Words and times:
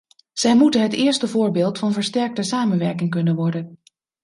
Zij 0.33 0.55
moeten 0.57 0.81
het 0.81 0.93
eerste 0.93 1.27
voorbeeld 1.27 1.77
van 1.79 1.93
versterkte 1.93 2.43
samenwerking 2.43 3.09
kunnen 3.09 3.35
worden. 3.35 3.79